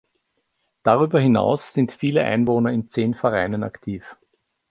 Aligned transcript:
Darüber 0.81 1.19
hinaus 1.19 1.73
sind 1.75 1.91
viele 1.91 2.23
Einwohner 2.23 2.71
in 2.71 2.89
zehn 2.89 3.13
Vereinen 3.13 3.61
aktiv. 3.61 4.17